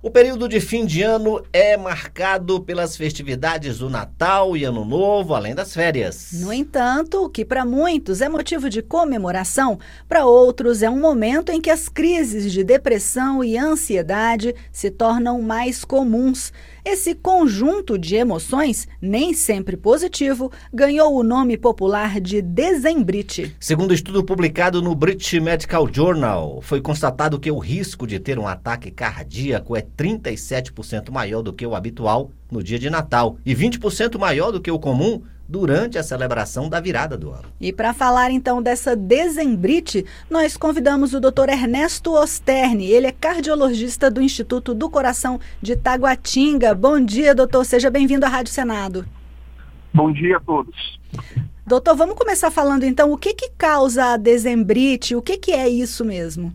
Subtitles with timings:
[0.00, 5.34] O período de fim de ano é marcado pelas festividades do Natal e Ano Novo,
[5.34, 6.30] além das férias.
[6.34, 9.76] No entanto, o que para muitos é motivo de comemoração,
[10.08, 15.42] para outros é um momento em que as crises de depressão e ansiedade se tornam
[15.42, 16.52] mais comuns.
[16.90, 23.54] Esse conjunto de emoções, nem sempre positivo, ganhou o nome popular de dezembrite.
[23.60, 28.48] Segundo estudo publicado no British Medical Journal, foi constatado que o risco de ter um
[28.48, 34.18] ataque cardíaco é 37% maior do que o habitual no dia de Natal e 20%
[34.18, 37.44] maior do que o comum durante a celebração da virada do ano.
[37.58, 41.48] E para falar então dessa dezembrite, nós convidamos o Dr.
[41.48, 42.90] Ernesto Osterni.
[42.90, 46.74] Ele é cardiologista do Instituto do Coração de Taguatinga.
[46.74, 47.64] Bom dia, doutor.
[47.64, 49.06] Seja bem-vindo à Rádio Senado.
[49.94, 51.00] Bom dia a todos.
[51.66, 55.68] Doutor, vamos começar falando então o que, que causa a dezembrite, o que, que é
[55.68, 56.52] isso mesmo?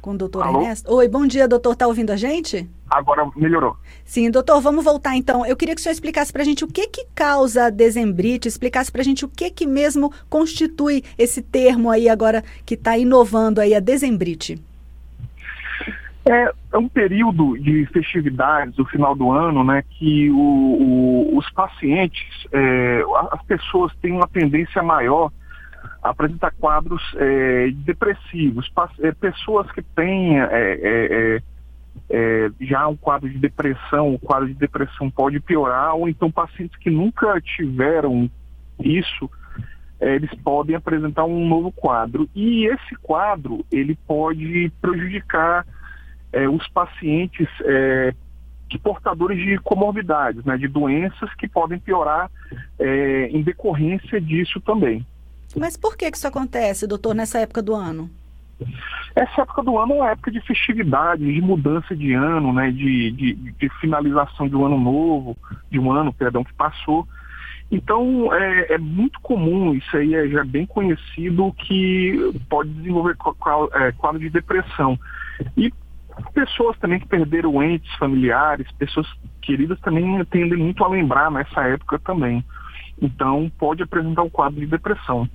[0.00, 0.62] Com o doutor Alô?
[0.62, 0.92] Ernesto.
[0.92, 1.74] Oi, bom dia, doutor.
[1.74, 2.68] Está ouvindo a gente?
[2.92, 3.76] Agora melhorou.
[4.04, 5.46] Sim, doutor, vamos voltar então.
[5.46, 8.48] Eu queria que o senhor explicasse para a gente o que que causa a dezembrite,
[8.48, 12.96] explicasse para a gente o que que mesmo constitui esse termo aí agora que está
[12.98, 14.60] inovando aí a dezembrite.
[16.24, 21.50] É, é um período de festividades do final do ano, né, que o, o, os
[21.50, 25.32] pacientes, é, as pessoas têm uma tendência maior
[26.00, 28.70] a apresentar quadros é, depressivos.
[29.00, 31.42] É, pessoas que têm é,
[32.08, 36.08] é, é, é, já um quadro de depressão, o quadro de depressão pode piorar, ou
[36.08, 38.30] então pacientes que nunca tiveram
[38.80, 39.30] isso,
[40.00, 42.28] é, eles podem apresentar um novo quadro.
[42.34, 45.66] E esse quadro, ele pode prejudicar
[46.32, 48.14] é, os pacientes é,
[48.68, 52.30] que portadores de comorbidades, né, de doenças que podem piorar
[52.78, 55.06] é, em decorrência disso também.
[55.54, 58.10] Mas por que que isso acontece, doutor, nessa época do ano?
[59.14, 63.10] Essa época do ano é uma época de festividade, de mudança de ano, né, de,
[63.12, 65.36] de, de finalização de um ano novo,
[65.70, 67.06] de um ano, perdão, que passou.
[67.70, 73.16] Então é, é muito comum, isso aí é já bem conhecido, que pode desenvolver
[73.74, 74.98] é, quadro de depressão.
[75.56, 75.72] E
[76.34, 79.06] pessoas também que perderam entes familiares, pessoas
[79.40, 82.44] queridas também tendem muito a lembrar nessa época também.
[83.00, 85.28] Então pode apresentar um quadro de depressão.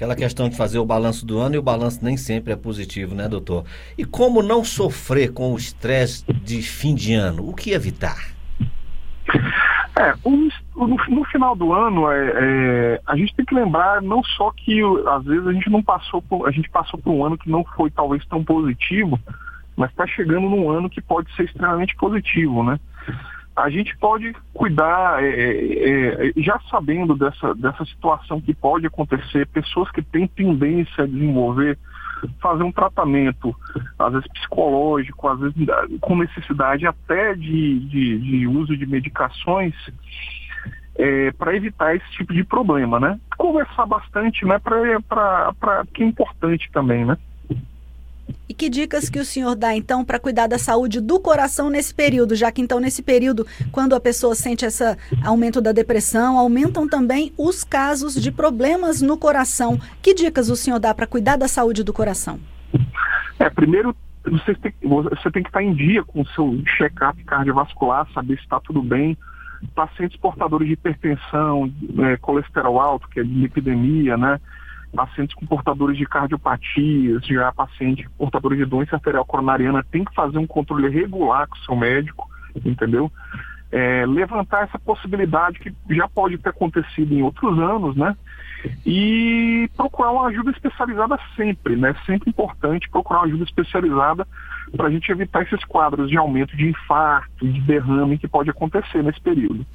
[0.00, 3.14] Aquela questão de fazer o balanço do ano e o balanço nem sempre é positivo,
[3.14, 3.66] né, doutor?
[3.98, 7.46] E como não sofrer com o estresse de fim de ano?
[7.46, 8.16] O que evitar?
[9.98, 14.24] É, o- no, no final do ano, é, é, a gente tem que lembrar não
[14.24, 17.36] só que às vezes a gente não passou por, a gente passou por um ano
[17.36, 19.20] que não foi talvez tão positivo,
[19.76, 22.80] mas está chegando num ano que pode ser extremamente positivo, né?
[23.62, 29.46] A gente pode cuidar, é, é, é, já sabendo dessa, dessa situação que pode acontecer,
[29.48, 31.78] pessoas que têm tendência a desenvolver,
[32.40, 33.54] fazer um tratamento,
[33.98, 35.56] às vezes psicológico, às vezes
[36.00, 39.74] com necessidade até de, de, de uso de medicações,
[41.38, 43.18] para evitar esse tipo de problema, né?
[43.38, 44.58] Conversar bastante, né?
[44.58, 47.16] Para que é importante também, né?
[48.48, 51.94] E que dicas que o senhor dá, então, para cuidar da saúde do coração nesse
[51.94, 52.34] período?
[52.34, 54.84] Já que, então, nesse período, quando a pessoa sente esse
[55.24, 59.78] aumento da depressão, aumentam também os casos de problemas no coração.
[60.02, 62.38] Que dicas o senhor dá para cuidar da saúde do coração?
[63.38, 68.06] É, primeiro, você tem, você tem que estar em dia com o seu check-up cardiovascular,
[68.12, 69.16] saber se está tudo bem.
[69.74, 74.40] Pacientes portadores de hipertensão, é, colesterol alto, que é de lipidemia, né?
[74.94, 80.38] Pacientes com portadores de cardiopatias, já pacientes portadores de doença arterial coronariana, tem que fazer
[80.38, 82.28] um controle regular com o seu médico,
[82.64, 83.10] entendeu?
[83.70, 88.16] É, levantar essa possibilidade que já pode ter acontecido em outros anos, né?
[88.84, 91.94] E procurar uma ajuda especializada sempre, né?
[92.06, 94.26] Sempre importante procurar uma ajuda especializada
[94.76, 99.02] para a gente evitar esses quadros de aumento de infarto, de derrame que pode acontecer
[99.02, 99.66] nesse período.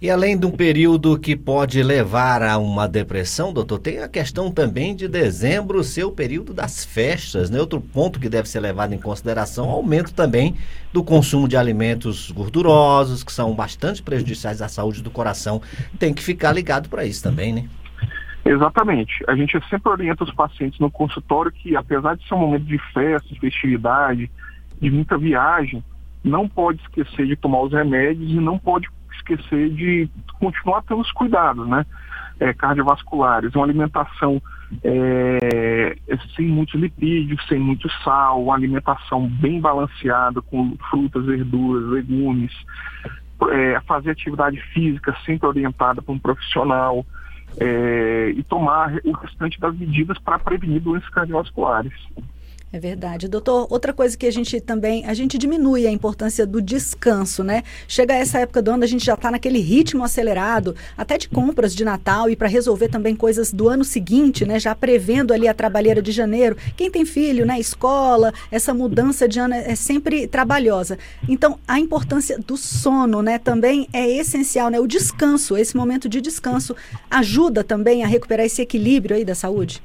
[0.00, 4.50] E além de um período que pode levar a uma depressão, doutor, tem a questão
[4.50, 7.60] também de dezembro ser o período das festas, né?
[7.60, 10.56] Outro ponto que deve ser levado em consideração aumento também
[10.92, 15.60] do consumo de alimentos gordurosos, que são bastante prejudiciais à saúde do coração.
[15.98, 17.64] Tem que ficar ligado para isso também, né?
[18.48, 19.22] Exatamente.
[19.28, 22.78] A gente sempre orienta os pacientes no consultório que, apesar de ser um momento de
[22.94, 24.30] festa, de festividade,
[24.80, 25.84] de muita viagem,
[26.24, 30.08] não pode esquecer de tomar os remédios e não pode esquecer de
[30.40, 31.84] continuar tendo os cuidados, né?
[32.40, 34.40] É, cardiovasculares, uma alimentação
[34.84, 35.96] é,
[36.36, 42.52] sem muitos lipídios, sem muito sal, uma alimentação bem balanceada com frutas, verduras, legumes,
[43.50, 47.04] é, fazer atividade física sempre orientada por um profissional
[47.56, 51.92] é, e tomar o restante das medidas para prevenir doenças cardiovasculares.
[52.70, 53.28] É verdade.
[53.28, 57.62] Doutor, outra coisa que a gente também, a gente diminui a importância do descanso, né?
[57.86, 61.74] Chega essa época do ano, a gente já está naquele ritmo acelerado, até de compras
[61.74, 64.60] de Natal e para resolver também coisas do ano seguinte, né?
[64.60, 66.58] Já prevendo ali a trabalheira de janeiro.
[66.76, 67.58] Quem tem filho, né?
[67.58, 70.98] Escola, essa mudança de ano é sempre trabalhosa.
[71.26, 73.38] Então, a importância do sono, né?
[73.38, 74.78] Também é essencial, né?
[74.78, 76.76] O descanso, esse momento de descanso,
[77.10, 79.82] ajuda também a recuperar esse equilíbrio aí da saúde?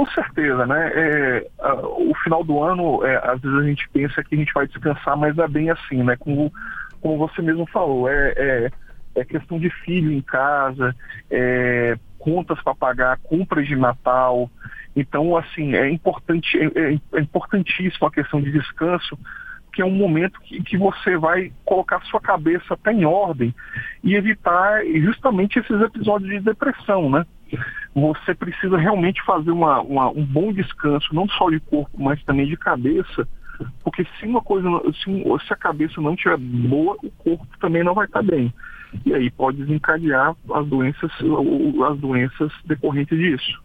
[0.00, 0.90] Com certeza, né?
[0.94, 4.54] É, a, o final do ano, é, às vezes a gente pensa que a gente
[4.54, 6.16] vai descansar, mas é bem assim, né?
[6.16, 6.50] Como,
[7.02, 8.70] como você mesmo falou, é, é,
[9.16, 10.96] é questão de filho em casa,
[11.30, 14.50] é, contas para pagar, compras de Natal.
[14.96, 19.18] Então, assim, é importante, é, é, é importantíssimo a questão de descanso,
[19.70, 23.54] que é um momento que, que você vai colocar sua cabeça até em ordem
[24.02, 27.26] e evitar justamente esses episódios de depressão, né?
[27.94, 32.46] Você precisa realmente fazer uma, uma, um bom descanso, não só de corpo, mas também
[32.46, 33.26] de cabeça,
[33.82, 34.68] porque se uma coisa,
[35.02, 38.52] se, se a cabeça não estiver boa, o corpo também não vai estar bem.
[39.04, 41.10] E aí pode desencadear as doenças,
[41.90, 43.62] as doenças decorrentes disso.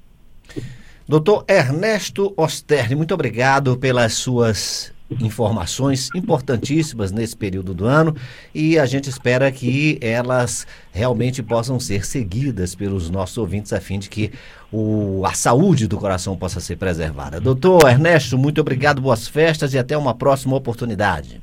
[1.08, 8.16] Doutor Ernesto Osterni, muito obrigado pelas suas informações importantíssimas nesse período do ano
[8.54, 14.00] e a gente espera que elas realmente possam ser seguidas pelos nossos ouvintes a fim
[14.00, 14.32] de que
[14.72, 17.40] o, a saúde do coração possa ser preservada.
[17.40, 21.42] Doutor Ernesto, muito obrigado, boas festas e até uma próxima oportunidade.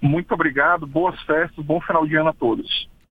[0.00, 2.88] Muito obrigado, boas festas, bom final de ano a todos.